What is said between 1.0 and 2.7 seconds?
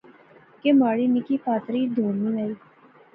نکی پہاتری دوڑنی آئی